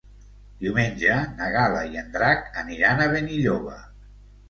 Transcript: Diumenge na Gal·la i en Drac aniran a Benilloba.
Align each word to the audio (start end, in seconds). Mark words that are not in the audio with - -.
Diumenge 0.63 1.19
na 1.35 1.51
Gal·la 1.57 1.85
i 1.91 2.01
en 2.03 2.11
Drac 2.17 2.53
aniran 2.65 3.07
a 3.07 3.11
Benilloba. 3.17 3.81